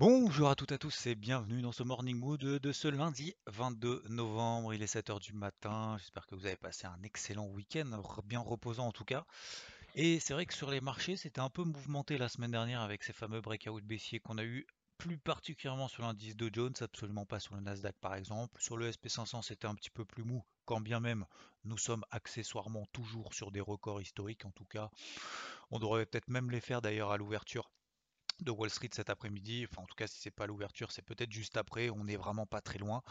Bonjour 0.00 0.48
à 0.48 0.54
toutes 0.54 0.70
et 0.70 0.76
à 0.76 0.78
tous 0.78 1.08
et 1.08 1.16
bienvenue 1.16 1.60
dans 1.60 1.72
ce 1.72 1.82
Morning 1.82 2.16
Mood 2.16 2.38
de 2.38 2.72
ce 2.72 2.86
lundi 2.86 3.34
22 3.48 4.04
novembre. 4.10 4.72
Il 4.72 4.80
est 4.80 4.94
7h 4.94 5.18
du 5.18 5.32
matin. 5.32 5.96
J'espère 5.98 6.24
que 6.28 6.36
vous 6.36 6.46
avez 6.46 6.56
passé 6.56 6.86
un 6.86 7.02
excellent 7.02 7.48
week-end, 7.48 8.00
bien 8.24 8.38
reposant 8.38 8.86
en 8.86 8.92
tout 8.92 9.04
cas. 9.04 9.26
Et 9.96 10.20
c'est 10.20 10.34
vrai 10.34 10.46
que 10.46 10.54
sur 10.54 10.70
les 10.70 10.80
marchés, 10.80 11.16
c'était 11.16 11.40
un 11.40 11.50
peu 11.50 11.64
mouvementé 11.64 12.16
la 12.16 12.28
semaine 12.28 12.52
dernière 12.52 12.80
avec 12.80 13.02
ces 13.02 13.12
fameux 13.12 13.40
breakout 13.40 13.82
baissiers 13.82 14.20
qu'on 14.20 14.38
a 14.38 14.44
eu 14.44 14.68
plus 14.98 15.18
particulièrement 15.18 15.88
sur 15.88 16.04
l'indice 16.04 16.36
de 16.36 16.48
Jones, 16.52 16.74
absolument 16.80 17.26
pas 17.26 17.40
sur 17.40 17.56
le 17.56 17.60
Nasdaq 17.60 17.96
par 18.00 18.14
exemple. 18.14 18.62
Sur 18.62 18.76
le 18.76 18.92
SP500, 18.92 19.42
c'était 19.42 19.66
un 19.66 19.74
petit 19.74 19.90
peu 19.90 20.04
plus 20.04 20.22
mou, 20.22 20.44
quand 20.64 20.80
bien 20.80 21.00
même 21.00 21.26
nous 21.64 21.76
sommes 21.76 22.04
accessoirement 22.12 22.86
toujours 22.92 23.34
sur 23.34 23.50
des 23.50 23.60
records 23.60 24.00
historiques 24.00 24.44
en 24.44 24.52
tout 24.52 24.64
cas. 24.64 24.90
On 25.72 25.80
devrait 25.80 26.06
peut-être 26.06 26.28
même 26.28 26.52
les 26.52 26.60
faire 26.60 26.82
d'ailleurs 26.82 27.10
à 27.10 27.16
l'ouverture 27.16 27.68
de 28.42 28.50
Wall 28.50 28.70
Street 28.70 28.90
cet 28.92 29.10
après-midi. 29.10 29.66
Enfin, 29.70 29.82
en 29.82 29.86
tout 29.86 29.94
cas, 29.96 30.06
si 30.06 30.20
c'est 30.20 30.30
pas 30.30 30.46
l'ouverture, 30.46 30.92
c'est 30.92 31.02
peut-être 31.02 31.32
juste 31.32 31.56
après. 31.56 31.90
On 31.90 32.04
n'est 32.04 32.16
vraiment 32.16 32.46
pas 32.46 32.60
très 32.60 32.78
loin. 32.78 33.02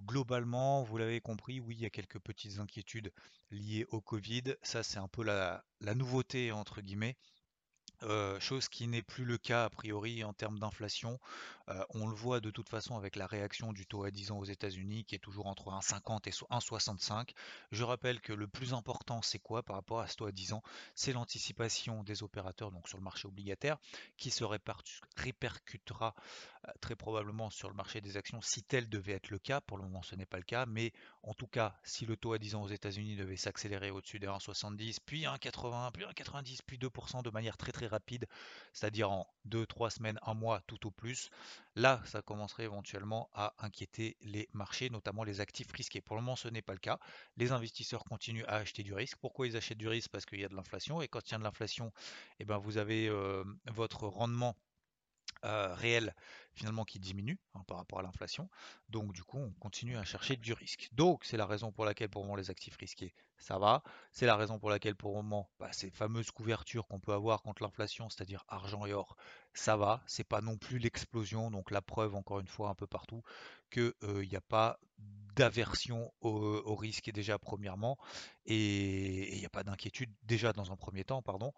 Globalement, 0.00 0.82
vous 0.82 0.98
l'avez 0.98 1.20
compris, 1.20 1.60
oui, 1.60 1.76
il 1.76 1.82
y 1.82 1.86
a 1.86 1.90
quelques 1.90 2.18
petites 2.20 2.58
inquiétudes 2.58 3.12
liées 3.50 3.86
au 3.90 4.00
Covid. 4.00 4.56
Ça, 4.62 4.82
c'est 4.82 4.98
un 4.98 5.08
peu 5.08 5.22
la, 5.24 5.64
la 5.80 5.94
nouveauté 5.94 6.52
entre 6.52 6.80
guillemets. 6.80 7.16
Chose 8.40 8.68
qui 8.68 8.88
n'est 8.88 9.02
plus 9.02 9.24
le 9.24 9.38
cas 9.38 9.64
a 9.64 9.70
priori 9.70 10.24
en 10.24 10.32
termes 10.32 10.58
d'inflation. 10.58 11.20
On 11.90 12.08
le 12.08 12.14
voit 12.14 12.40
de 12.40 12.50
toute 12.50 12.68
façon 12.68 12.96
avec 12.96 13.16
la 13.16 13.26
réaction 13.26 13.72
du 13.72 13.86
taux 13.86 14.04
à 14.04 14.10
10 14.10 14.32
ans 14.32 14.38
aux 14.38 14.44
États-Unis 14.44 15.04
qui 15.04 15.14
est 15.14 15.18
toujours 15.18 15.46
entre 15.46 15.70
1,50 15.70 16.28
et 16.28 16.30
1,65. 16.30 17.30
Je 17.70 17.84
rappelle 17.84 18.20
que 18.20 18.32
le 18.32 18.46
plus 18.46 18.74
important 18.74 19.22
c'est 19.22 19.38
quoi 19.38 19.62
par 19.62 19.76
rapport 19.76 20.00
à 20.00 20.08
ce 20.08 20.16
taux 20.16 20.26
à 20.26 20.32
10 20.32 20.52
ans? 20.54 20.62
C'est 20.94 21.12
l'anticipation 21.12 22.02
des 22.02 22.22
opérateurs 22.22 22.72
donc 22.72 22.88
sur 22.88 22.98
le 22.98 23.04
marché 23.04 23.28
obligataire 23.28 23.78
qui 24.16 24.30
se 24.30 24.44
répercutera 25.16 26.14
très 26.80 26.96
probablement 26.96 27.50
sur 27.50 27.68
le 27.68 27.74
marché 27.74 28.00
des 28.00 28.16
actions 28.16 28.40
si 28.40 28.62
tel 28.62 28.88
devait 28.88 29.12
être 29.12 29.30
le 29.30 29.38
cas. 29.38 29.60
Pour 29.60 29.78
le 29.78 29.84
moment 29.84 30.02
ce 30.02 30.16
n'est 30.16 30.26
pas 30.26 30.38
le 30.38 30.44
cas, 30.44 30.66
mais 30.66 30.92
en 31.22 31.34
tout 31.34 31.46
cas 31.46 31.76
si 31.84 32.06
le 32.06 32.16
taux 32.16 32.32
à 32.32 32.38
10 32.38 32.56
ans 32.56 32.62
aux 32.62 32.68
États-Unis 32.68 33.16
devait 33.16 33.36
s'accélérer 33.36 33.90
au-dessus 33.90 34.18
des 34.18 34.26
1,70 34.26 34.98
puis 35.06 35.22
1,80 35.22 35.92
puis 35.92 36.04
1,90 36.04 36.58
puis 36.66 36.78
2% 36.78 37.22
de 37.22 37.30
manière 37.30 37.56
très 37.56 37.72
très 37.72 37.86
rapide, 37.92 38.26
c'est-à-dire 38.72 39.10
en 39.10 39.26
2-3 39.48 39.90
semaines, 39.90 40.18
un 40.22 40.34
mois 40.34 40.60
tout 40.66 40.86
au 40.86 40.90
plus, 40.90 41.30
là 41.76 42.00
ça 42.04 42.22
commencerait 42.22 42.64
éventuellement 42.64 43.30
à 43.32 43.54
inquiéter 43.58 44.16
les 44.20 44.48
marchés, 44.52 44.90
notamment 44.90 45.24
les 45.24 45.40
actifs 45.40 45.70
risqués. 45.72 46.00
Pour 46.00 46.16
le 46.16 46.22
moment 46.22 46.36
ce 46.36 46.48
n'est 46.48 46.62
pas 46.62 46.72
le 46.72 46.78
cas. 46.78 46.98
Les 47.36 47.52
investisseurs 47.52 48.04
continuent 48.04 48.44
à 48.48 48.56
acheter 48.56 48.82
du 48.82 48.94
risque. 48.94 49.16
Pourquoi 49.20 49.46
ils 49.46 49.56
achètent 49.56 49.78
du 49.78 49.88
risque? 49.88 50.10
Parce 50.10 50.26
qu'il 50.26 50.40
y 50.40 50.44
a 50.44 50.48
de 50.48 50.56
l'inflation 50.56 51.00
et 51.00 51.08
quand 51.08 51.28
il 51.28 51.32
y 51.32 51.34
a 51.34 51.38
de 51.38 51.44
l'inflation, 51.44 51.92
eh 52.40 52.44
ben, 52.44 52.58
vous 52.58 52.78
avez 52.78 53.08
euh, 53.08 53.44
votre 53.72 54.06
rendement 54.06 54.56
euh, 55.44 55.74
réel 55.74 56.14
finalement 56.54 56.84
qui 56.84 56.98
diminue 56.98 57.38
hein, 57.54 57.62
par 57.66 57.78
rapport 57.78 57.98
à 57.98 58.02
l'inflation. 58.02 58.48
Donc 58.88 59.12
du 59.12 59.24
coup, 59.24 59.38
on 59.38 59.50
continue 59.52 59.96
à 59.96 60.04
chercher 60.04 60.36
du 60.36 60.52
risque. 60.52 60.88
Donc 60.92 61.24
c'est 61.24 61.36
la 61.36 61.46
raison 61.46 61.72
pour 61.72 61.84
laquelle 61.84 62.08
pour 62.08 62.24
le 62.24 62.40
les 62.40 62.50
actifs 62.50 62.76
risqués, 62.76 63.14
ça 63.38 63.58
va. 63.58 63.82
C'est 64.12 64.26
la 64.26 64.36
raison 64.36 64.58
pour 64.58 64.70
laquelle 64.70 64.94
pour 64.94 65.10
le 65.10 65.16
moment, 65.16 65.50
bah, 65.58 65.72
ces 65.72 65.90
fameuses 65.90 66.30
couvertures 66.30 66.86
qu'on 66.86 67.00
peut 67.00 67.12
avoir 67.12 67.42
contre 67.42 67.62
l'inflation, 67.62 68.08
c'est-à-dire 68.08 68.44
argent 68.48 68.86
et 68.86 68.92
or, 68.92 69.16
ça 69.54 69.76
va. 69.76 70.02
C'est 70.06 70.24
pas 70.24 70.40
non 70.40 70.56
plus 70.56 70.78
l'explosion. 70.78 71.50
Donc 71.50 71.70
la 71.70 71.82
preuve, 71.82 72.14
encore 72.14 72.40
une 72.40 72.48
fois, 72.48 72.68
un 72.68 72.74
peu 72.74 72.86
partout, 72.86 73.22
qu'il 73.70 73.94
n'y 74.02 74.36
a 74.36 74.40
pas 74.40 74.78
d'aversion 75.34 76.12
au, 76.20 76.30
au, 76.30 76.74
risque 76.76 77.10
déjà 77.10 77.38
premièrement 77.38 77.98
et 78.44 79.34
il 79.34 79.38
n'y 79.38 79.46
a 79.46 79.50
pas 79.50 79.64
d'inquiétude 79.64 80.12
déjà 80.24 80.52
dans 80.52 80.72
un 80.72 80.76
premier 80.76 81.04
temps 81.04 81.22
pardon 81.22 81.52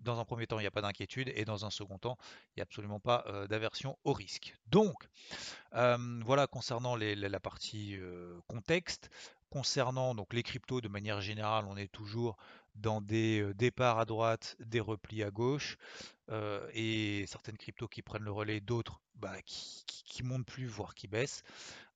dans 0.00 0.20
un 0.20 0.24
premier 0.24 0.46
temps, 0.46 0.58
il 0.58 0.62
n'y 0.62 0.68
a 0.68 0.72
pas 0.72 0.82
d'inquiétude, 0.82 1.32
et 1.34 1.44
dans 1.44 1.64
un 1.64 1.70
second 1.70 1.98
temps, 1.98 2.18
il 2.48 2.58
n'y 2.58 2.60
a 2.60 2.64
absolument 2.64 3.00
pas 3.00 3.24
euh, 3.26 3.46
d'aversion 3.46 3.98
au 4.04 4.12
risque. 4.12 4.54
Donc, 4.66 5.08
voilà 5.72 6.46
concernant 6.46 6.96
la 6.96 7.40
partie 7.40 7.98
contexte. 8.46 9.10
Concernant 9.50 10.14
donc 10.14 10.34
les 10.34 10.42
cryptos 10.42 10.82
de 10.82 10.88
manière 10.88 11.22
générale, 11.22 11.64
on 11.68 11.76
est 11.76 11.90
toujours 11.90 12.36
dans 12.74 13.00
des 13.00 13.54
départs 13.54 13.98
à 13.98 14.04
droite, 14.04 14.56
des 14.60 14.80
replis 14.80 15.22
à 15.22 15.30
gauche, 15.30 15.78
et 16.74 17.24
certaines 17.26 17.56
cryptos 17.56 17.88
qui 17.88 18.02
prennent 18.02 18.24
le 18.24 18.32
relais, 18.32 18.60
d'autres 18.60 19.00
bah, 19.14 19.40
qui, 19.42 19.84
qui, 19.86 20.22
montent 20.22 20.46
plus, 20.46 20.66
voire 20.66 20.94
qui 20.94 21.08
baissent. 21.08 21.42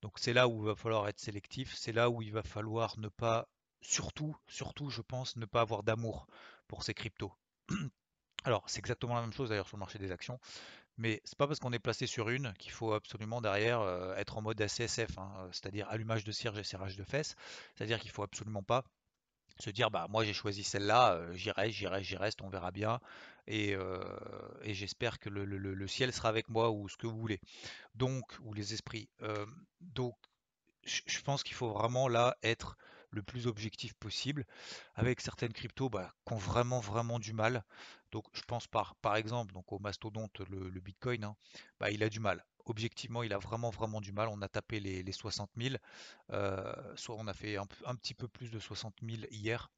Donc 0.01 0.19
c'est 0.19 0.33
là 0.33 0.47
où 0.47 0.61
il 0.61 0.65
va 0.65 0.75
falloir 0.75 1.07
être 1.07 1.19
sélectif, 1.19 1.73
c'est 1.75 1.93
là 1.93 2.09
où 2.09 2.21
il 2.21 2.33
va 2.33 2.43
falloir 2.43 2.99
ne 2.99 3.07
pas, 3.07 3.47
surtout, 3.81 4.35
surtout, 4.47 4.89
je 4.89 5.01
pense, 5.01 5.35
ne 5.37 5.45
pas 5.45 5.61
avoir 5.61 5.83
d'amour 5.83 6.27
pour 6.67 6.83
ces 6.83 6.93
cryptos. 6.93 7.31
Alors, 8.45 8.63
c'est 8.67 8.79
exactement 8.79 9.15
la 9.15 9.21
même 9.21 9.33
chose 9.33 9.49
d'ailleurs 9.49 9.67
sur 9.67 9.77
le 9.77 9.79
marché 9.79 9.99
des 9.99 10.11
actions, 10.11 10.39
mais 10.97 11.21
c'est 11.23 11.37
pas 11.37 11.47
parce 11.47 11.59
qu'on 11.59 11.71
est 11.73 11.79
placé 11.79 12.07
sur 12.07 12.29
une 12.29 12.53
qu'il 12.59 12.71
faut 12.71 12.93
absolument 12.93 13.41
derrière 13.41 13.81
euh, 13.81 14.15
être 14.15 14.37
en 14.37 14.41
mode 14.41 14.61
ACSF, 14.61 15.17
hein, 15.17 15.31
euh, 15.39 15.47
c'est-à-dire 15.51 15.87
allumage 15.89 16.23
de 16.23 16.31
cierge 16.31 16.57
et 16.59 16.63
serrage 16.63 16.97
de 16.97 17.03
fesses. 17.03 17.35
C'est-à-dire 17.75 17.99
qu'il 17.99 18.11
faut 18.11 18.23
absolument 18.23 18.63
pas 18.63 18.83
se 19.59 19.69
dire 19.69 19.91
bah 19.91 20.07
moi 20.09 20.23
j'ai 20.23 20.33
choisi 20.33 20.63
celle-là, 20.63 21.13
euh, 21.13 21.33
j'irai, 21.35 21.71
j'irai, 21.71 22.03
j'y 22.03 22.17
reste, 22.17 22.41
on 22.41 22.49
verra 22.49 22.71
bien, 22.71 22.99
et, 23.47 23.75
j'espère 24.63 25.19
que 25.19 25.29
le, 25.29 25.87
ciel 25.87 26.11
sera 26.13 26.29
avec 26.29 26.49
moi 26.49 26.71
ou 26.71 26.89
ce 26.89 26.97
que 26.97 27.07
vous 27.07 27.17
voulez. 27.17 27.39
Donc, 27.95 28.23
ou 28.41 28.53
les 28.53 28.73
esprits. 28.73 29.09
donc, 29.81 30.15
je 30.85 31.21
pense 31.21 31.43
qu'il 31.43 31.55
faut 31.55 31.71
vraiment 31.71 32.07
là 32.07 32.35
être 32.43 32.77
le 33.13 33.23
plus 33.23 33.47
objectif 33.47 33.93
possible, 33.93 34.45
avec 34.95 35.21
certaines 35.21 35.53
cryptos 35.53 35.89
bah, 35.89 36.13
qui 36.25 36.33
ont 36.33 36.37
vraiment 36.37 36.79
vraiment 36.79 37.19
du 37.19 37.33
mal. 37.33 37.63
Donc 38.11 38.25
je 38.33 38.41
pense 38.41 38.67
par, 38.67 38.95
par 38.95 39.15
exemple 39.15 39.53
donc 39.53 39.71
au 39.71 39.79
mastodonte, 39.79 40.39
le, 40.49 40.79
Bitcoin, 40.79 41.23
hein, 41.23 41.35
bah, 41.79 41.91
il 41.91 42.03
a 42.03 42.09
du 42.09 42.19
mal. 42.19 42.45
Objectivement, 42.65 43.23
il 43.23 43.33
a 43.33 43.39
vraiment 43.39 43.71
vraiment 43.71 43.99
du 44.01 44.11
mal. 44.11 44.29
On 44.29 44.41
a 44.41 44.47
tapé 44.47 44.79
les, 44.79 45.03
les 45.03 45.11
60 45.11 45.49
000, 45.57 45.75
euh, 46.31 46.73
soit 46.95 47.15
on 47.17 47.27
a 47.27 47.33
fait 47.33 47.57
un, 47.57 47.65
petit 47.95 48.13
peu 48.13 48.27
plus 48.27 48.51
de 48.51 48.59
60 48.59 48.95
000 49.01 49.23
hier. 49.31 49.69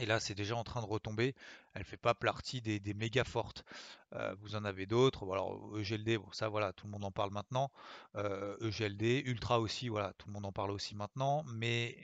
Et 0.00 0.06
là, 0.06 0.18
c'est 0.18 0.34
déjà 0.34 0.56
en 0.56 0.64
train 0.64 0.80
de 0.82 0.86
retomber. 0.86 1.34
Elle 1.72 1.82
ne 1.82 1.86
fait 1.86 1.96
pas 1.96 2.14
partie 2.14 2.60
des, 2.60 2.94
méga 2.94 3.22
fortes. 3.22 3.64
Euh, 4.12 4.34
vous 4.40 4.56
en 4.56 4.64
avez 4.64 4.86
d'autres. 4.86 5.30
Alors, 5.32 5.78
EGLD, 5.78 6.18
bon, 6.18 6.30
ça, 6.32 6.48
voilà, 6.48 6.72
tout 6.72 6.86
le 6.86 6.92
monde 6.92 7.04
en 7.04 7.12
parle 7.12 7.30
maintenant. 7.30 7.70
EGLD, 8.16 9.02
euh, 9.02 9.20
e 9.20 9.30
Ultra 9.30 9.60
aussi, 9.60 9.88
voilà, 9.88 10.12
tout 10.18 10.26
le 10.26 10.32
monde 10.32 10.46
en 10.46 10.52
parle 10.52 10.72
aussi 10.72 10.96
maintenant. 10.96 11.44
Mais 11.44 11.96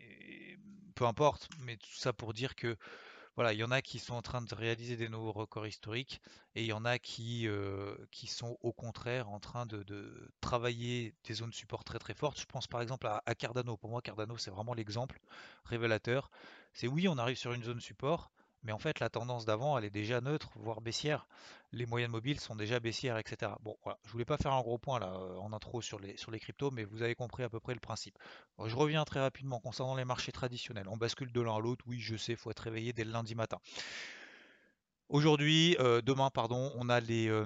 peu 1.00 1.06
importe. 1.06 1.48
Mais 1.60 1.78
tout 1.78 1.94
ça 1.94 2.12
pour 2.12 2.34
dire 2.34 2.54
que 2.54 2.76
voilà, 3.34 3.54
il 3.54 3.58
y 3.58 3.64
en 3.64 3.70
a 3.70 3.80
qui 3.80 3.98
sont 3.98 4.12
en 4.12 4.20
train 4.20 4.42
de 4.42 4.54
réaliser 4.54 4.96
des 4.96 5.08
nouveaux 5.08 5.32
records 5.32 5.66
historiques 5.66 6.20
et 6.54 6.60
il 6.60 6.66
y 6.66 6.74
en 6.74 6.84
a 6.84 6.98
qui, 6.98 7.48
euh, 7.48 7.96
qui 8.10 8.26
sont 8.26 8.58
au 8.60 8.74
contraire 8.74 9.30
en 9.30 9.40
train 9.40 9.64
de, 9.64 9.82
travailler 10.42 11.14
des 11.24 11.32
zones 11.32 11.54
support 11.54 11.84
très 11.84 11.98
très 11.98 12.12
fortes. 12.12 12.38
Je 12.38 12.44
pense 12.44 12.66
par 12.66 12.82
exemple 12.82 13.06
à, 13.06 13.34
Cardano. 13.34 13.78
Pour 13.78 13.88
moi, 13.88 14.02
Cardano, 14.02 14.36
c'est 14.36 14.50
vraiment 14.50 14.74
l'exemple 14.74 15.18
révélateur. 15.64 16.30
C'est 16.74 16.86
oui, 16.86 17.08
on 17.08 17.16
arrive 17.16 17.38
sur 17.38 17.54
une 17.54 17.64
zone 17.64 17.80
support, 17.80 18.30
mais 18.62 18.72
en 18.72 18.78
fait, 18.78 19.00
la 19.00 19.08
tendance 19.08 19.44
d'avant, 19.44 19.78
elle 19.78 19.84
est 19.84 19.90
déjà 19.90 20.20
neutre, 20.20 20.50
voire 20.56 20.80
baissière. 20.80 21.26
Les 21.72 21.86
moyennes 21.86 22.10
mobiles 22.10 22.40
sont 22.40 22.56
déjà 22.56 22.80
baissières, 22.80 23.16
etc. 23.16 23.52
Bon, 23.60 23.76
voilà, 23.82 23.98
je 24.04 24.10
voulais 24.12 24.24
pas 24.24 24.36
faire 24.36 24.52
un 24.52 24.60
gros 24.60 24.78
point 24.78 24.98
là 24.98 25.12
euh, 25.14 25.36
en 25.38 25.52
intro 25.52 25.80
sur 25.80 25.98
les, 25.98 26.16
sur 26.16 26.32
cryptos, 26.32 26.70
mais 26.70 26.84
vous 26.84 27.02
avez 27.02 27.14
compris 27.14 27.42
à 27.42 27.48
peu 27.48 27.60
près 27.60 27.74
le 27.74 27.80
principe. 27.80 28.18
je 28.64 28.76
reviens 28.76 29.04
très 29.04 29.20
rapidement 29.20 29.60
concernant 29.60 29.94
les 29.94 30.04
marchés 30.04 30.32
traditionnels. 30.32 30.88
On 30.88 30.96
bascule 30.96 31.32
de 31.32 31.40
l'un 31.40 31.56
à 31.56 31.60
l'autre. 31.60 31.84
Oui, 31.86 32.00
je 32.00 32.16
sais, 32.16 32.36
faut 32.36 32.50
être 32.50 32.60
réveillé 32.60 32.92
dès 32.92 33.04
le 33.04 33.12
lundi 33.12 33.34
matin. 33.34 33.58
Aujourd'hui, 35.10 35.76
euh, 35.80 36.00
demain, 36.00 36.30
pardon, 36.30 36.70
on 36.76 36.88
a 36.88 37.00
les 37.00 37.28
euh, 37.28 37.44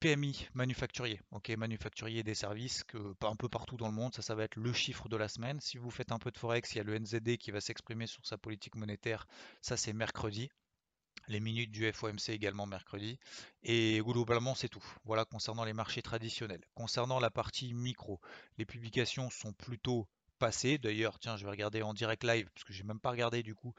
PMI 0.00 0.48
manufacturiers, 0.54 1.20
ok, 1.30 1.50
manufacturiers 1.50 2.24
des 2.24 2.34
services, 2.34 2.82
un 3.22 3.36
peu 3.36 3.48
partout 3.48 3.76
dans 3.76 3.86
le 3.86 3.94
monde, 3.94 4.12
ça, 4.12 4.22
ça 4.22 4.34
va 4.34 4.42
être 4.42 4.56
le 4.56 4.72
chiffre 4.72 5.08
de 5.08 5.16
la 5.16 5.28
semaine. 5.28 5.60
Si 5.60 5.78
vous 5.78 5.92
faites 5.92 6.10
un 6.10 6.18
peu 6.18 6.32
de 6.32 6.36
forex, 6.36 6.74
il 6.74 6.78
y 6.78 6.80
a 6.80 6.82
le 6.82 6.98
NZD 6.98 7.36
qui 7.36 7.52
va 7.52 7.60
s'exprimer 7.60 8.08
sur 8.08 8.26
sa 8.26 8.38
politique 8.38 8.74
monétaire, 8.74 9.28
ça 9.60 9.76
c'est 9.76 9.92
mercredi. 9.92 10.50
Les 11.28 11.38
minutes 11.38 11.70
du 11.70 11.92
FOMC 11.92 12.30
également 12.30 12.66
mercredi. 12.66 13.20
Et 13.62 14.00
globalement, 14.04 14.56
c'est 14.56 14.68
tout. 14.68 14.84
Voilà 15.04 15.24
concernant 15.24 15.64
les 15.64 15.72
marchés 15.72 16.02
traditionnels. 16.02 16.64
Concernant 16.74 17.20
la 17.20 17.30
partie 17.30 17.72
micro, 17.72 18.20
les 18.58 18.64
publications 18.64 19.30
sont 19.30 19.52
plutôt 19.52 20.08
passées. 20.40 20.78
D'ailleurs, 20.78 21.20
tiens, 21.20 21.36
je 21.36 21.44
vais 21.44 21.50
regarder 21.50 21.82
en 21.82 21.94
direct 21.94 22.24
live, 22.24 22.48
parce 22.52 22.64
que 22.64 22.72
j'ai 22.72 22.82
même 22.82 23.00
pas 23.00 23.10
regardé 23.10 23.44
du 23.44 23.54
coup 23.54 23.74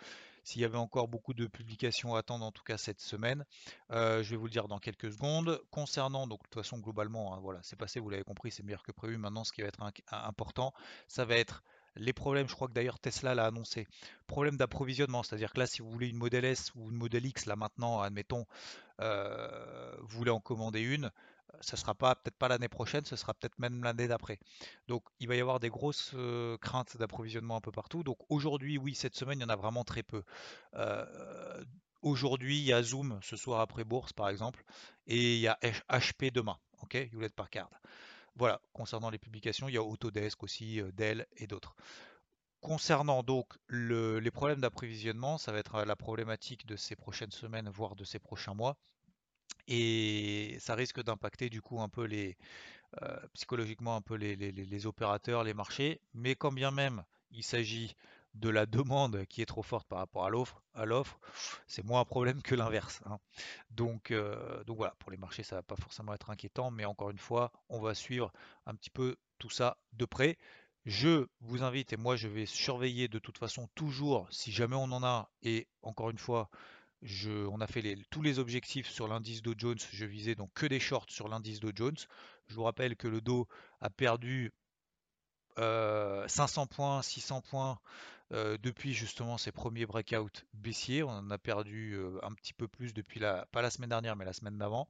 s'il 0.47 0.61
y 0.61 0.65
avait 0.65 0.77
encore 0.77 1.09
beaucoup 1.09 1.33
de 1.33 1.45
publications 1.45 2.15
à 2.15 2.19
attendre, 2.19 2.45
en 2.45 2.53
tout 2.53 2.63
cas 2.63 2.77
cette 2.77 3.01
semaine. 3.01 3.44
je 3.89 4.23
vais 4.23 4.38
vous 4.38 4.45
le 4.45 4.51
dire 4.51 4.69
dans 4.69 4.79
quelques 4.79 5.11
secondes. 5.11 5.61
Concernant, 5.71 6.25
donc 6.25 6.39
de 6.39 6.44
toute 6.44 6.63
façon, 6.63 6.77
globalement, 6.77 7.33
hein, 7.33 7.39
voilà, 7.41 7.59
c'est 7.63 7.75
passé, 7.75 7.99
vous 7.99 8.09
l'avez 8.09 8.23
compris, 8.23 8.49
c'est 8.49 8.63
meilleur 8.63 8.81
que 8.81 8.94
prévu. 8.94 9.17
Maintenant, 9.17 9.44
ce 9.44 9.51
qui 9.51 9.61
va 9.61 9.67
être 9.67 9.83
important, 10.09 10.73
ça 11.09 11.25
va 11.25 11.35
être 11.35 11.63
les 11.97 12.13
problèmes, 12.13 12.47
je 12.47 12.55
crois 12.55 12.69
que 12.69 12.73
d'ailleurs 12.73 12.99
Tesla 12.99 13.35
l'a 13.35 13.47
annoncé, 13.47 13.88
problème 14.27 14.55
d'approvisionnement, 14.55 15.21
c'est-à-dire 15.21 15.51
que 15.51 15.59
là, 15.59 15.67
si 15.67 15.81
vous 15.81 15.89
voulez 15.89 16.07
une 16.07 16.17
Model 16.17 16.45
S 16.45 16.71
ou 16.75 16.91
une 16.91 16.95
Model 16.95 17.25
X, 17.25 17.45
là 17.45 17.57
maintenant, 17.57 17.99
admettons, 17.99 18.45
euh, 19.01 19.95
vous 19.99 20.17
voulez 20.17 20.31
en 20.31 20.39
commander 20.39 20.79
une, 20.79 21.11
ça 21.61 21.77
sera 21.77 21.95
pas 21.95 22.15
peut-être 22.15 22.38
pas 22.38 22.47
l'année 22.47 22.67
prochaine, 22.67 23.05
ce 23.05 23.15
sera 23.15 23.33
peut-être 23.33 23.57
même 23.59 23.83
l'année 23.83 24.07
d'après. 24.07 24.39
Donc 24.88 25.03
il 25.19 25.27
va 25.27 25.35
y 25.35 25.41
avoir 25.41 25.59
des 25.59 25.69
grosses 25.69 26.11
euh, 26.15 26.57
craintes 26.57 26.97
d'approvisionnement 26.97 27.57
un 27.57 27.61
peu 27.61 27.71
partout. 27.71 28.03
Donc 28.03 28.17
aujourd'hui, 28.29 28.77
oui, 28.77 28.95
cette 28.95 29.15
semaine, 29.15 29.39
il 29.39 29.44
y 29.44 29.45
en 29.45 29.49
a 29.49 29.55
vraiment 29.55 29.83
très 29.83 30.03
peu. 30.03 30.23
Euh, 30.75 31.63
aujourd'hui, 32.01 32.59
il 32.59 32.65
y 32.65 32.73
a 32.73 32.83
Zoom 32.83 33.19
ce 33.21 33.35
soir 33.35 33.61
après 33.61 33.83
bourse, 33.83 34.13
par 34.13 34.29
exemple, 34.29 34.63
et 35.07 35.35
il 35.35 35.39
y 35.39 35.47
a 35.47 35.57
HP 35.89 36.31
demain, 36.31 36.57
ok, 36.81 36.95
Hewlett 36.95 37.33
Packard. 37.33 37.69
Voilà, 38.35 38.61
concernant 38.71 39.09
les 39.09 39.17
publications, 39.17 39.67
il 39.67 39.73
y 39.73 39.77
a 39.77 39.83
Autodesk 39.83 40.44
aussi, 40.44 40.79
euh, 40.79 40.91
Dell 40.91 41.25
et 41.38 41.47
d'autres. 41.47 41.75
Concernant 42.61 43.23
donc 43.23 43.53
les 43.69 44.31
problèmes 44.31 44.61
d'approvisionnement, 44.61 45.38
ça 45.38 45.51
va 45.51 45.59
être 45.59 45.75
euh, 45.75 45.85
la 45.85 45.95
problématique 45.95 46.65
de 46.67 46.75
ces 46.75 46.95
prochaines 46.95 47.31
semaines, 47.31 47.69
voire 47.69 47.95
de 47.95 48.03
ces 48.03 48.19
prochains 48.19 48.53
mois. 48.53 48.77
Et 49.67 50.57
ça 50.59 50.75
risque 50.75 51.03
d'impacter 51.03 51.49
du 51.49 51.61
coup 51.61 51.81
un 51.81 51.89
peu 51.89 52.05
les 52.05 52.37
euh, 53.01 53.17
psychologiquement 53.33 53.97
un 53.97 54.01
peu 54.01 54.15
les, 54.15 54.85
opérateurs, 54.85 55.43
les 55.43 55.53
marchés. 55.53 56.01
Mais 56.13 56.35
quand 56.35 56.51
bien 56.51 56.71
même 56.71 57.03
il 57.31 57.43
s'agit 57.43 57.95
de 58.33 58.49
la 58.49 58.65
demande 58.65 59.25
qui 59.25 59.41
est 59.41 59.45
trop 59.45 59.63
forte 59.63 59.87
par 59.87 59.99
rapport 59.99 60.25
à 60.25 60.29
l'offre, 60.29 60.61
à 60.73 60.85
l'offre, 60.85 61.19
c'est 61.65 61.83
moins 61.83 62.01
un 62.01 62.05
problème 62.05 62.41
que 62.41 62.55
l'inverse. 62.55 63.01
Hein. 63.05 63.19
Donc, 63.71 64.11
euh, 64.11 64.63
donc 64.65 64.77
voilà, 64.77 64.95
pour 64.99 65.11
les 65.11 65.17
marchés, 65.17 65.43
ça 65.43 65.55
va 65.55 65.63
pas 65.63 65.75
forcément 65.75 66.13
être 66.13 66.29
inquiétant, 66.29 66.71
mais 66.71 66.85
encore 66.85 67.09
une 67.09 67.17
fois, 67.17 67.51
on 67.69 67.81
va 67.81 67.93
suivre 67.93 68.31
un 68.65 68.75
petit 68.75 68.91
peu 68.91 69.17
tout 69.39 69.49
ça 69.49 69.77
de 69.93 70.05
près. 70.05 70.37
Je 70.85 71.27
vous 71.41 71.63
invite, 71.63 71.91
et 71.93 71.97
moi 71.97 72.15
je 72.15 72.27
vais 72.27 72.45
surveiller 72.45 73.07
de 73.07 73.19
toute 73.19 73.37
façon 73.37 73.67
toujours, 73.75 74.27
si 74.29 74.51
jamais 74.51 74.77
on 74.77 74.83
en 74.83 75.03
a, 75.03 75.29
et 75.41 75.67
encore 75.81 76.11
une 76.11 76.17
fois, 76.17 76.49
on 77.03 77.61
a 77.61 77.67
fait 77.67 77.97
tous 78.09 78.21
les 78.21 78.39
objectifs 78.39 78.89
sur 78.89 79.07
l'indice 79.07 79.41
Dow 79.41 79.53
Jones, 79.57 79.77
je 79.91 80.05
visais 80.05 80.35
donc 80.35 80.51
que 80.53 80.65
des 80.65 80.79
shorts 80.79 81.09
sur 81.09 81.27
l'indice 81.27 81.59
Dow 81.59 81.71
Jones. 81.73 81.97
Je 82.47 82.55
vous 82.55 82.63
rappelle 82.63 82.95
que 82.95 83.07
le 83.07 83.21
Dow 83.21 83.47
a 83.81 83.89
perdu 83.89 84.51
500 85.57 85.59
euh, 85.59 86.65
points, 86.67 87.01
600 87.01 87.41
points 87.41 87.79
euh, 88.31 88.57
depuis 88.61 88.94
justement 88.94 89.38
ces 89.38 89.51
premiers 89.51 89.85
breakouts 89.85 90.44
baissiers. 90.53 91.03
On 91.03 91.09
en 91.09 91.31
a 91.31 91.38
perdu 91.38 91.94
euh, 91.94 92.19
un 92.23 92.33
petit 92.33 92.53
peu 92.53 92.67
plus 92.67 92.94
depuis 92.94 93.19
la, 93.19 93.45
pas 93.51 93.61
la 93.61 93.69
semaine 93.69 93.89
dernière, 93.89 94.15
mais 94.15 94.25
la 94.25 94.33
semaine 94.33 94.57
d'avant. 94.57 94.88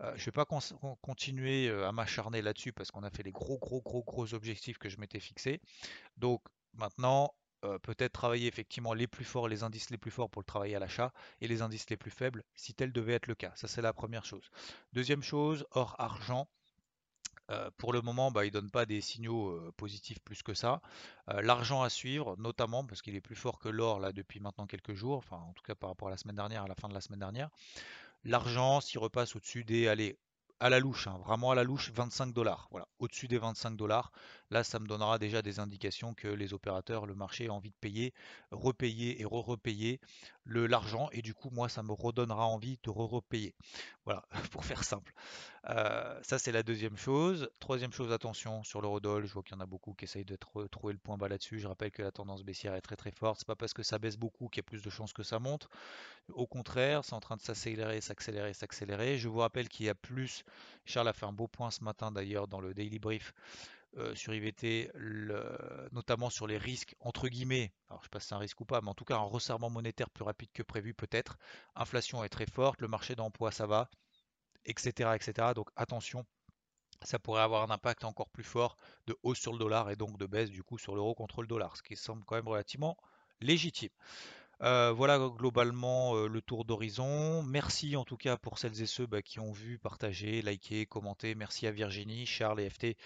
je 0.00 0.06
ne 0.06 0.24
vais 0.24 0.32
pas 0.32 0.46
continuer 0.46 1.70
à 1.70 1.92
m'acharner 1.92 2.40
là-dessus 2.40 2.72
parce 2.72 2.90
qu'on 2.90 3.02
a 3.02 3.10
fait 3.10 3.22
les 3.22 3.32
gros, 3.32 3.58
gros, 3.58 3.82
gros, 3.82 4.02
gros 4.02 4.32
objectifs 4.34 4.78
que 4.78 4.88
je 4.88 4.98
m'étais 4.98 5.20
fixés. 5.20 5.60
Donc 6.16 6.42
maintenant, 6.74 7.34
peut-être 7.82 8.12
travailler 8.12 8.46
effectivement 8.46 8.94
les 8.94 9.06
plus 9.06 9.24
forts, 9.24 9.48
les 9.48 9.62
indices 9.62 9.90
les 9.90 9.98
plus 9.98 10.10
forts 10.10 10.30
pour 10.30 10.40
le 10.40 10.46
travailler 10.46 10.76
à 10.76 10.78
l'achat 10.78 11.12
et 11.40 11.48
les 11.48 11.62
indices 11.62 11.88
les 11.90 11.96
plus 11.96 12.10
faibles 12.10 12.42
si 12.54 12.74
tel 12.74 12.92
devait 12.92 13.14
être 13.14 13.26
le 13.26 13.34
cas. 13.34 13.52
Ça, 13.54 13.68
c'est 13.68 13.82
la 13.82 13.92
première 13.92 14.24
chose. 14.24 14.50
Deuxième 14.92 15.22
chose, 15.22 15.66
or 15.72 15.94
argent. 15.98 16.48
Euh, 17.50 17.70
pour 17.78 17.92
le 17.92 18.00
moment, 18.00 18.30
bah, 18.30 18.44
il 18.44 18.48
ne 18.48 18.52
donne 18.52 18.70
pas 18.70 18.86
des 18.86 19.00
signaux 19.00 19.48
euh, 19.48 19.72
positifs 19.76 20.20
plus 20.20 20.42
que 20.42 20.54
ça. 20.54 20.80
Euh, 21.30 21.42
l'argent 21.42 21.82
à 21.82 21.90
suivre, 21.90 22.36
notamment 22.38 22.84
parce 22.84 23.02
qu'il 23.02 23.16
est 23.16 23.20
plus 23.20 23.34
fort 23.34 23.58
que 23.58 23.68
l'or 23.68 23.98
là 23.98 24.12
depuis 24.12 24.40
maintenant 24.40 24.66
quelques 24.66 24.94
jours, 24.94 25.18
enfin 25.18 25.36
en 25.36 25.52
tout 25.52 25.62
cas 25.64 25.74
par 25.74 25.90
rapport 25.90 26.08
à 26.08 26.10
la 26.12 26.16
semaine 26.16 26.36
dernière, 26.36 26.62
à 26.62 26.68
la 26.68 26.76
fin 26.76 26.88
de 26.88 26.94
la 26.94 27.00
semaine 27.00 27.18
dernière. 27.18 27.50
L'argent, 28.24 28.80
s'il 28.80 29.00
repasse 29.00 29.34
au-dessus 29.34 29.64
des, 29.64 29.88
allez, 29.88 30.16
à 30.60 30.68
la 30.68 30.78
louche, 30.78 31.06
hein, 31.06 31.18
vraiment 31.24 31.50
à 31.50 31.54
la 31.54 31.64
louche, 31.64 31.90
25 31.90 32.32
dollars. 32.32 32.68
Voilà, 32.70 32.86
au-dessus 32.98 33.26
des 33.26 33.38
25 33.38 33.76
dollars. 33.76 34.12
Là, 34.50 34.64
ça 34.64 34.78
me 34.78 34.86
donnera 34.86 35.18
déjà 35.18 35.42
des 35.42 35.60
indications 35.60 36.14
que 36.14 36.28
les 36.28 36.52
opérateurs, 36.54 37.06
le 37.06 37.14
marché 37.14 37.46
a 37.46 37.52
envie 37.52 37.70
de 37.70 37.76
payer, 37.80 38.12
repayer 38.50 39.20
et 39.20 39.24
re-repayer 39.24 40.00
l'argent. 40.46 41.08
Et 41.12 41.22
du 41.22 41.34
coup, 41.34 41.50
moi, 41.50 41.68
ça 41.68 41.82
me 41.82 41.92
redonnera 41.92 42.46
envie 42.46 42.78
de 42.82 42.90
re-repayer. 42.90 43.54
Voilà, 44.04 44.24
pour 44.52 44.64
faire 44.64 44.82
simple. 44.82 45.12
Euh, 45.68 46.18
ça, 46.22 46.38
c'est 46.38 46.52
la 46.52 46.62
deuxième 46.62 46.96
chose. 46.96 47.48
Troisième 47.60 47.92
chose, 47.92 48.12
attention 48.12 48.64
sur 48.64 48.80
l'eurodoll. 48.80 49.26
Je 49.26 49.32
vois 49.32 49.42
qu'il 49.42 49.54
y 49.54 49.58
en 49.58 49.60
a 49.60 49.66
beaucoup 49.66 49.92
qui 49.92 50.04
essayent 50.04 50.24
de 50.24 50.36
trouver 50.36 50.92
le 50.92 50.98
point 50.98 51.16
bas 51.16 51.28
là-dessus. 51.28 51.60
Je 51.60 51.68
rappelle 51.68 51.90
que 51.90 52.02
la 52.02 52.10
tendance 52.10 52.42
baissière 52.42 52.74
est 52.74 52.80
très 52.80 52.96
très 52.96 53.12
forte. 53.12 53.38
C'est 53.40 53.46
pas 53.46 53.56
parce 53.56 53.74
que 53.74 53.82
ça 53.82 53.98
baisse 53.98 54.16
beaucoup 54.16 54.48
qu'il 54.48 54.58
y 54.58 54.64
a 54.64 54.68
plus 54.68 54.82
de 54.82 54.90
chances 54.90 55.12
que 55.12 55.22
ça 55.22 55.38
monte. 55.38 55.68
Au 56.32 56.46
contraire, 56.46 57.04
c'est 57.04 57.14
en 57.14 57.20
train 57.20 57.36
de 57.36 57.42
s'accélérer, 57.42 58.00
s'accélérer, 58.00 58.54
s'accélérer. 58.54 59.18
Je 59.18 59.28
vous 59.28 59.38
rappelle 59.38 59.68
qu'il 59.68 59.86
y 59.86 59.88
a 59.88 59.94
plus. 59.94 60.44
Charles 60.84 61.08
a 61.08 61.12
fait 61.12 61.26
un 61.26 61.32
beau 61.32 61.46
point 61.46 61.70
ce 61.70 61.84
matin 61.84 62.10
d'ailleurs 62.10 62.48
dans 62.48 62.60
le 62.60 62.74
Daily 62.74 62.98
Brief. 62.98 63.34
Euh, 63.96 64.14
sur 64.14 64.32
IVT, 64.32 64.88
notamment 65.90 66.30
sur 66.30 66.46
les 66.46 66.58
risques, 66.58 66.94
entre 67.00 67.26
guillemets, 67.26 67.72
alors 67.88 68.00
je 68.00 68.04
sais 68.04 68.10
pas 68.10 68.20
si 68.20 68.28
c'est 68.28 68.34
un 68.36 68.38
risque 68.38 68.60
ou 68.60 68.64
pas, 68.64 68.80
mais 68.80 68.88
en 68.88 68.94
tout 68.94 69.04
cas 69.04 69.16
un 69.16 69.22
resserrement 69.22 69.68
monétaire 69.68 70.10
plus 70.10 70.22
rapide 70.22 70.50
que 70.52 70.62
prévu 70.62 70.94
peut-être. 70.94 71.38
Inflation 71.74 72.22
est 72.22 72.28
très 72.28 72.46
forte, 72.46 72.80
le 72.80 72.86
marché 72.86 73.16
d'emploi 73.16 73.50
ça 73.50 73.66
va, 73.66 73.90
etc., 74.64 75.16
etc. 75.16 75.54
Donc 75.54 75.70
attention, 75.74 76.24
ça 77.02 77.18
pourrait 77.18 77.42
avoir 77.42 77.68
un 77.68 77.74
impact 77.74 78.04
encore 78.04 78.28
plus 78.28 78.44
fort 78.44 78.76
de 79.08 79.16
hausse 79.24 79.40
sur 79.40 79.52
le 79.52 79.58
dollar 79.58 79.90
et 79.90 79.96
donc 79.96 80.18
de 80.18 80.26
baisse 80.26 80.50
du 80.50 80.62
coup 80.62 80.78
sur 80.78 80.94
l'euro 80.94 81.14
contre 81.16 81.42
le 81.42 81.48
dollar, 81.48 81.76
ce 81.76 81.82
qui 81.82 81.96
semble 81.96 82.24
quand 82.24 82.36
même 82.36 82.48
relativement 82.48 82.96
légitime. 83.40 83.90
Voilà 84.60 85.18
globalement 85.18 86.14
le 86.26 86.42
tour 86.42 86.64
d'horizon. 86.64 87.42
Merci 87.42 87.96
en 87.96 88.04
tout 88.04 88.16
cas 88.16 88.36
pour 88.36 88.58
celles 88.58 88.80
et 88.82 88.86
ceux 88.86 89.06
bah, 89.06 89.22
qui 89.22 89.40
ont 89.40 89.52
vu, 89.52 89.78
partagé, 89.78 90.42
liké, 90.42 90.86
commenté. 90.86 91.34
Merci 91.34 91.66
à 91.66 91.70
Virginie, 91.70 92.26
Charles 92.26 92.60
et 92.60 92.68
FT 92.68 92.96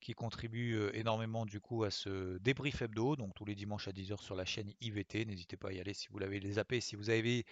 qui 0.00 0.12
contribuent 0.12 0.90
énormément 0.92 1.46
du 1.46 1.60
coup 1.60 1.84
à 1.84 1.90
ce 1.90 2.38
débrief 2.38 2.82
hebdo, 2.82 3.16
donc 3.16 3.32
tous 3.34 3.44
les 3.44 3.54
dimanches 3.54 3.88
à 3.88 3.92
10h 3.92 4.20
sur 4.20 4.34
la 4.34 4.44
chaîne 4.44 4.72
IVT. 4.80 5.24
N'hésitez 5.24 5.56
pas 5.56 5.68
à 5.68 5.72
y 5.72 5.80
aller 5.80 5.94
si 5.94 6.08
vous 6.08 6.18
l'avez 6.18 6.40
zappé, 6.52 6.80
si 6.80 6.96
vous 6.96 7.10
avez 7.10 7.46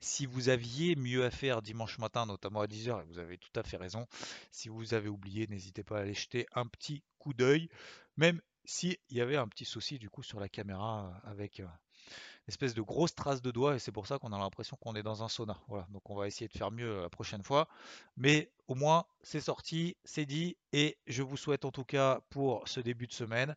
si 0.00 0.26
vous 0.26 0.48
aviez 0.48 0.96
mieux 0.96 1.24
à 1.24 1.30
faire 1.30 1.62
dimanche 1.62 1.98
matin, 1.98 2.26
notamment 2.26 2.60
à 2.60 2.66
10h, 2.66 3.02
et 3.02 3.04
vous 3.04 3.18
avez 3.18 3.38
tout 3.38 3.52
à 3.54 3.62
fait 3.62 3.76
raison, 3.76 4.06
si 4.50 4.68
vous 4.68 4.94
avez 4.94 5.08
oublié, 5.08 5.46
n'hésitez 5.46 5.84
pas 5.84 5.98
à 5.98 6.00
aller 6.00 6.14
jeter 6.14 6.46
un 6.54 6.66
petit 6.66 7.04
coup 7.18 7.32
d'œil, 7.32 7.68
même 8.16 8.40
s'il 8.64 8.96
y 9.10 9.20
avait 9.20 9.36
un 9.36 9.46
petit 9.46 9.64
souci 9.64 10.00
du 10.00 10.10
coup 10.10 10.24
sur 10.24 10.40
la 10.40 10.48
caméra 10.48 11.20
avec 11.22 11.62
espèce 12.48 12.74
de 12.74 12.82
grosse 12.82 13.14
trace 13.14 13.42
de 13.42 13.50
doigt, 13.50 13.76
et 13.76 13.78
c'est 13.78 13.92
pour 13.92 14.06
ça 14.06 14.18
qu'on 14.18 14.32
a 14.32 14.38
l'impression 14.38 14.76
qu'on 14.80 14.94
est 14.94 15.02
dans 15.02 15.22
un 15.22 15.28
sauna. 15.28 15.56
Voilà, 15.68 15.86
donc 15.90 16.08
on 16.10 16.14
va 16.14 16.26
essayer 16.26 16.48
de 16.48 16.52
faire 16.56 16.70
mieux 16.70 17.02
la 17.02 17.08
prochaine 17.08 17.42
fois, 17.42 17.68
mais 18.16 18.50
au 18.68 18.74
moins 18.74 19.04
c'est 19.22 19.40
sorti, 19.40 19.96
c'est 20.04 20.26
dit, 20.26 20.56
et 20.72 20.98
je 21.06 21.22
vous 21.22 21.36
souhaite 21.36 21.64
en 21.64 21.70
tout 21.70 21.84
cas 21.84 22.20
pour 22.30 22.66
ce 22.66 22.80
début 22.80 23.06
de 23.06 23.12
semaine 23.12 23.54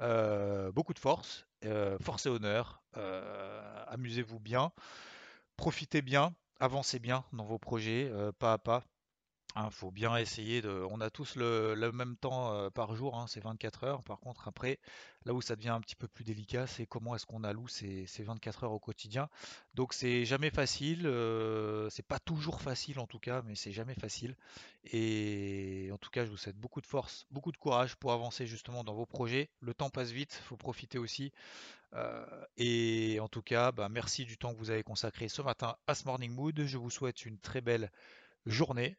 euh, 0.00 0.70
beaucoup 0.72 0.94
de 0.94 0.98
force, 0.98 1.46
euh, 1.64 1.98
force 2.00 2.26
et 2.26 2.28
honneur, 2.28 2.82
euh, 2.96 3.84
amusez-vous 3.88 4.38
bien 4.38 4.72
profitez 5.56 6.02
bien, 6.02 6.34
avancez 6.60 6.98
bien 6.98 7.24
dans 7.32 7.44
vos 7.44 7.58
projets, 7.58 8.08
euh, 8.12 8.32
pas 8.32 8.52
à 8.52 8.58
pas. 8.58 8.84
Il 9.56 9.60
hein, 9.62 9.70
faut 9.70 9.90
bien 9.90 10.14
essayer 10.18 10.60
de. 10.60 10.86
On 10.90 11.00
a 11.00 11.08
tous 11.08 11.34
le, 11.34 11.90
même 11.90 12.16
temps 12.16 12.52
euh, 12.52 12.68
par 12.68 12.94
jour, 12.94 13.16
hein, 13.16 13.24
c'est 13.26 13.40
24 13.40 13.84
heures. 13.84 14.02
Par 14.02 14.20
contre, 14.20 14.48
après, 14.48 14.78
là 15.24 15.32
où 15.32 15.40
ça 15.40 15.56
devient 15.56 15.70
un 15.70 15.80
petit 15.80 15.96
peu 15.96 16.06
plus 16.08 16.24
délicat, 16.24 16.66
c'est 16.66 16.84
comment 16.84 17.14
est-ce 17.16 17.24
qu'on 17.24 17.42
alloue 17.42 17.66
ces, 17.66 18.06
ces 18.06 18.22
24 18.22 18.64
heures 18.64 18.72
au 18.72 18.78
quotidien. 18.78 19.30
Donc, 19.72 19.94
c'est 19.94 20.26
jamais 20.26 20.50
facile. 20.50 21.06
Euh, 21.06 21.88
c'est 21.88 22.06
pas 22.06 22.18
toujours 22.18 22.60
facile 22.60 22.98
en 22.98 23.06
tout 23.06 23.18
cas, 23.18 23.40
mais 23.46 23.54
c'est 23.54 23.72
jamais 23.72 23.94
facile. 23.94 24.36
Et 24.92 25.88
en 25.90 25.96
tout 25.96 26.10
cas, 26.10 26.26
je 26.26 26.30
vous 26.30 26.36
souhaite 26.36 26.58
beaucoup 26.58 26.82
de 26.82 26.86
force, 26.86 27.24
beaucoup 27.30 27.50
de 27.50 27.56
courage 27.56 27.96
pour 27.96 28.12
avancer 28.12 28.46
justement 28.46 28.84
dans 28.84 28.94
vos 28.94 29.06
projets. 29.06 29.48
Le 29.60 29.72
temps 29.72 29.88
passe 29.88 30.10
vite, 30.10 30.34
faut 30.44 30.58
profiter 30.58 30.98
aussi. 30.98 31.32
Euh, 31.94 32.26
et 32.58 33.20
en 33.20 33.28
tout 33.28 33.42
cas, 33.42 33.72
bah, 33.72 33.88
merci 33.88 34.26
du 34.26 34.36
temps 34.36 34.52
que 34.52 34.58
vous 34.58 34.70
avez 34.70 34.82
consacré 34.82 35.28
ce 35.28 35.40
matin 35.40 35.76
à 35.86 35.94
ce 35.94 36.04
Morning 36.04 36.32
Mood. 36.32 36.62
Je 36.66 36.76
vous 36.76 36.90
souhaite 36.90 37.24
une 37.24 37.38
très 37.38 37.62
belle 37.62 37.90
journée. 38.44 38.98